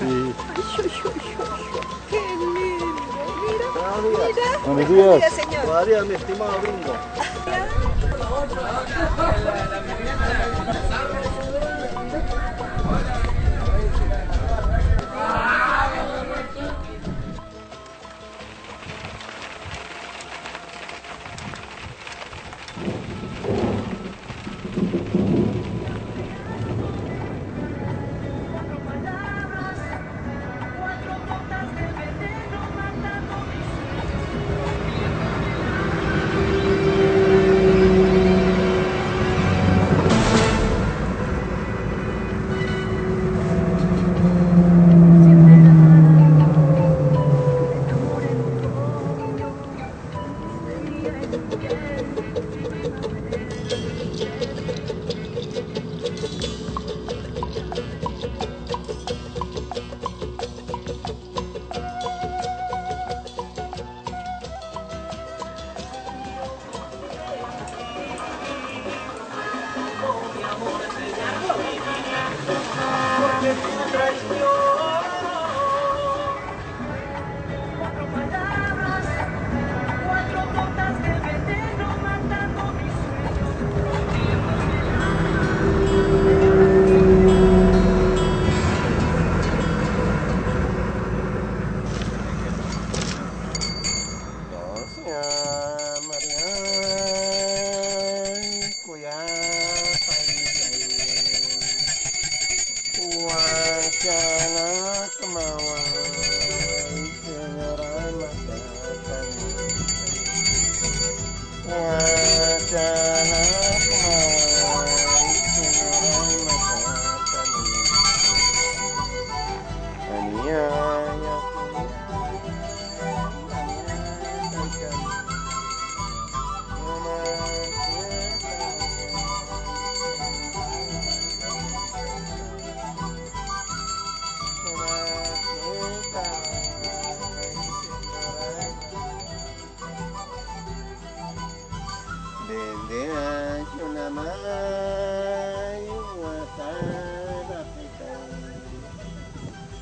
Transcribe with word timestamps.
Sí. 0.00 0.34
¡Qué 2.08 2.22
lindo! 2.38 2.86
Mira, 3.42 3.66
Buenos 3.74 4.02
días. 4.08 4.28
mira. 4.34 4.58
Buenos 4.64 4.88
días. 5.20 5.32
señor. 5.34 5.66
Buenos 5.66 5.86
días, 5.86 6.06
mi 6.06 6.14
estimado 6.14 6.52
gringo. 6.62 6.94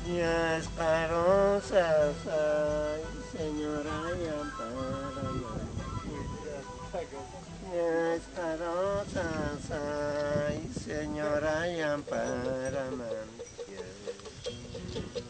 Yes, 0.05 0.68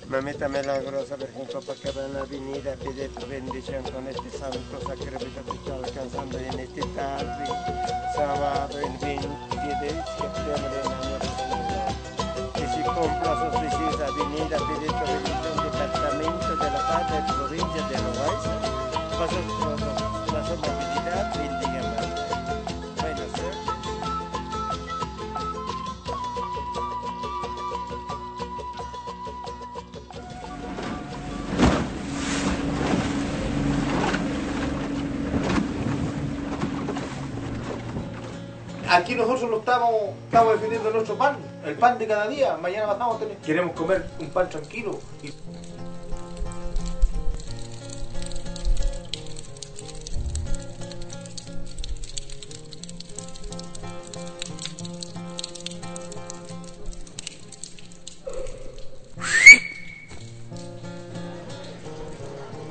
Mamita 0.10 0.48
milagrosa, 0.50 1.16
Virgen 1.18 1.46
Copacabana, 1.46 2.22
avenida, 2.22 2.74
pide 2.82 3.10
tu 3.10 3.28
bendición 3.28 3.84
con 3.84 4.08
este 4.08 4.28
santo 4.32 4.82
sacrificio 4.82 5.44
que 5.46 5.52
está 5.56 5.76
alcanzando 5.76 6.40
en 6.40 6.60
este 6.60 6.82
tarde, 6.98 7.46
sábado, 8.16 8.80
el 8.80 8.98
20 8.98 9.28
de 9.30 9.90
septiembre 10.18 10.78
del 10.82 10.88
año 10.98 11.16
2002. 11.22 12.54
Que 12.56 12.66
si 12.74 12.82
cumpla 12.90 13.32
sus 13.38 13.62
deseos, 13.62 14.02
avenida, 14.02 14.58
pide 14.58 14.88
tu 14.90 15.06
bendición, 15.06 15.56
departamento 15.62 16.56
de 16.58 16.72
la 16.72 16.82
paz 16.90 17.06
de 17.14 17.20
provincia 17.34 17.82
de 17.88 17.96
Loaiza, 18.02 19.69
Aquí 38.92 39.14
nosotros 39.14 39.50
lo 39.52 39.60
estamos, 39.60 39.92
estamos 40.26 40.54
defendiendo 40.54 40.90
nuestro 40.90 41.16
pan, 41.16 41.38
el 41.66 41.76
pan 41.76 42.00
de 42.00 42.08
cada 42.08 42.28
día. 42.28 42.58
Mañana 42.58 42.88
pasamos 42.88 43.18
a 43.18 43.20
tener- 43.20 43.38
queremos 43.38 43.74
comer 43.76 44.06
un 44.20 44.30
pan 44.30 44.50
tranquilo. 44.50 44.98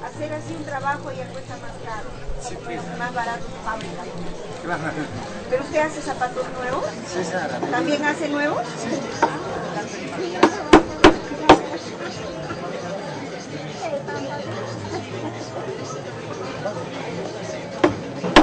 Hacer 0.08 0.32
así 0.32 0.54
un 0.56 0.64
trabajo 0.64 1.12
ya 1.12 1.26
cuesta 1.28 1.54
más 1.58 1.72
caro. 1.84 2.08
pues. 2.64 2.98
Más 2.98 3.14
barato 3.14 3.44
fábrica. 3.64 4.02
¿Pero 5.50 5.62
usted 5.64 5.78
hace 5.80 6.00
zapatos 6.02 6.46
nuevos? 6.58 6.84
Sí, 7.12 7.24
Sara. 7.24 7.58
¿También 7.70 8.04
hace 8.04 8.28
nuevos? 8.28 8.62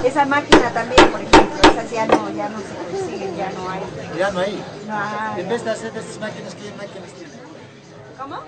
Esa 0.03 0.25
máquina 0.25 0.69
también, 0.71 1.11
por 1.11 1.19
ejemplo, 1.19 1.71
esas 1.71 1.91
ya 1.91 2.05
no, 2.05 2.29
ya 2.29 2.47
no 2.49 2.59
se 2.59 2.75
consiguen, 2.97 3.35
ya 3.35 3.49
no 3.51 3.69
hay. 3.69 3.81
Ya 4.17 4.31
no 4.31 4.39
hay. 4.39 4.63
No 4.87 4.93
hay. 4.95 5.41
En 5.41 5.49
vez 5.49 5.65
de 5.65 5.71
hacer 5.71 5.91
de 5.93 5.99
estas 5.99 6.19
máquinas, 6.19 6.53
¿qué 6.55 6.71
máquinas 6.77 7.11
tienen? 7.17 7.39
¿Cómo? 8.17 8.39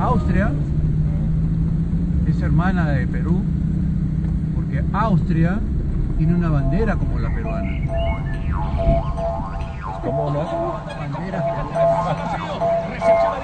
Austria 0.00 0.50
es 2.26 2.42
hermana 2.42 2.88
de 2.88 3.06
Perú 3.06 3.42
porque 4.54 4.82
Austria 4.92 5.58
tiene 6.18 6.34
una 6.34 6.48
bandera 6.48 6.96
como 6.96 7.18
la 7.18 7.34
peruana. 7.34 7.70
¿Cómo 10.02 10.30
una? 10.30 10.82
Bandera 10.98 11.42
peruana. 11.42 12.79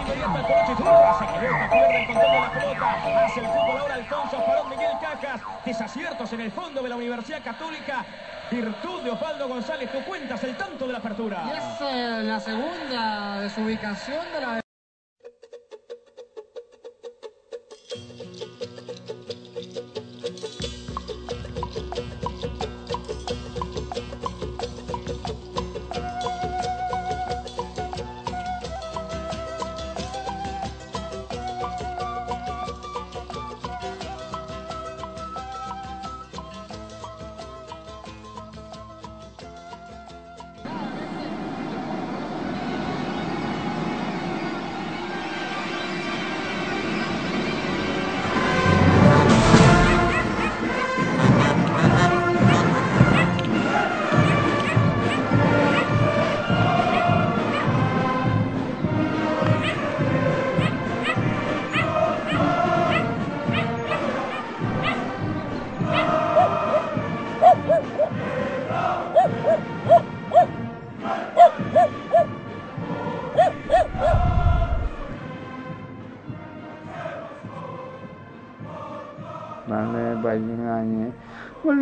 Inmediato 0.07 0.39
el 0.39 0.47
Coloche 0.47 0.75
Turra. 0.77 1.19
Se 1.19 1.25
esta 1.25 1.41
pierde 1.41 2.01
el 2.01 2.07
control 2.07 2.33
de 2.33 2.41
la 2.41 2.53
pelota. 2.53 3.25
Hace 3.25 3.41
el 3.41 3.47
fútbol 3.47 3.79
ahora 3.81 3.95
Alfonso 3.95 4.43
Farón 4.47 4.71
Miguel 4.71 4.93
Cajas. 5.01 5.41
Desaciertos 5.65 6.33
en 6.33 6.41
el 6.41 6.53
fondo 6.53 6.83
de 6.83 6.89
la 6.89 6.97
Universidad 6.97 7.43
Católica. 7.43 8.05
Virtud 8.51 9.03
de 9.03 9.11
Osvaldo 9.11 9.49
González. 9.49 9.91
Tú 9.91 9.99
cuentas 10.05 10.43
el 10.45 10.57
tanto 10.57 10.87
de 10.87 10.93
la 10.93 10.99
apertura. 10.99 11.43
Y 11.47 11.51
es 11.51 11.81
eh, 11.81 12.21
la 12.23 12.39
segunda 12.41 13.41
desubicación 13.41 14.25
de 14.33 14.41
la 14.41 14.66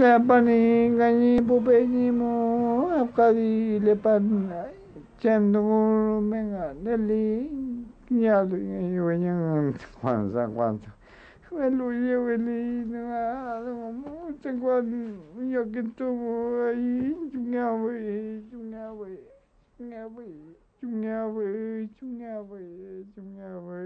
le 0.00 0.19
pani 0.26 0.91
gani 0.99 1.41
pupeni 1.41 2.11
mo 2.11 2.91
apkari 3.00 3.79
le 3.79 3.94
pan 3.94 4.25
chendu 5.20 5.61
menga 6.31 6.75
deli 6.85 7.50
nyalu 8.11 8.56
yuenyan 8.96 9.75
kwanza 10.00 10.49
kwanza. 10.49 10.91
Velu 11.55 11.87
yeveli 11.93 12.85
na 12.91 13.61
mo 14.00 14.12
tengwan 14.43 14.91
yo 15.52 15.62
kintu 15.73 16.06
ai 16.67 17.14
chungawe 17.31 17.94
chungawe 18.50 19.11
chungawe 19.79 20.26
chungawe 20.81 21.88
chungawe 21.97 22.61
chungawe. 23.14 23.81